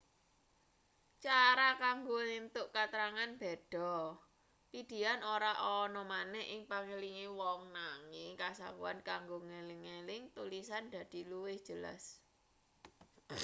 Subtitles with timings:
[1.25, 3.95] cara kanggo entuk katrangan beda
[4.71, 12.03] pidihan ora ana maneh ing pangelinge wong nanging kasaguhan kanggo ngeling-eling tulisan dadi luwih jelas